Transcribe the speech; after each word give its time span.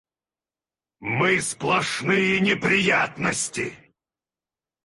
Мы 0.99 1.39
сплошные 1.39 2.39
неприятности! 2.39 3.75